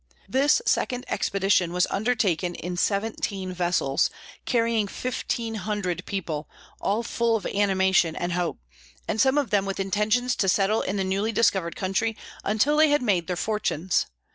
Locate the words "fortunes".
13.35-14.07